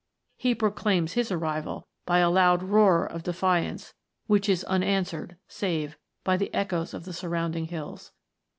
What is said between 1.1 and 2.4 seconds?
his arrival by a